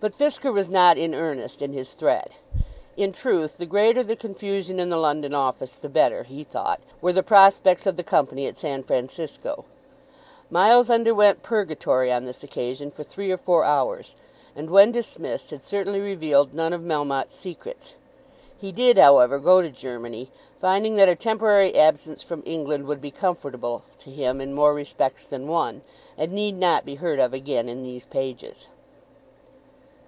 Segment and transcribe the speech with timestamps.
[0.00, 2.32] But Fisker was not in earnest in his threat.
[2.96, 7.12] In truth the greater the confusion in the London office, the better, he thought, were
[7.12, 9.64] the prospects of the Company at San Francisco.
[10.50, 14.16] Miles underwent purgatory on this occasion for three or four hours,
[14.56, 17.94] and when dismissed had certainly revealed none of Melmotte's secrets.
[18.60, 23.12] He did, however, go to Germany, finding that a temporary absence from England would be
[23.12, 25.82] comfortable to him in more respects than one,
[26.18, 28.66] and need not be heard of again in these pages.